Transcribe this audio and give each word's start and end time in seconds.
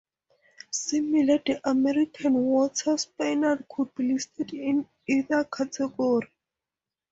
Similarly, 0.71 1.43
the 1.45 1.69
American 1.69 2.33
Water 2.33 2.97
Spaniel 2.97 3.59
could 3.69 3.93
be 3.93 4.11
listed 4.11 4.51
in 4.51 4.87
either 5.07 5.43
category. 5.43 6.27